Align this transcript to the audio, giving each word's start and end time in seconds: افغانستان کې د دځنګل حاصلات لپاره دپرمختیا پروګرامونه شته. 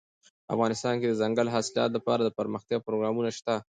افغانستان 0.53 0.93
کې 0.97 1.05
د 1.07 1.13
دځنګل 1.17 1.47
حاصلات 1.55 1.89
لپاره 1.97 2.21
دپرمختیا 2.23 2.77
پروګرامونه 2.87 3.29
شته. 3.37 3.55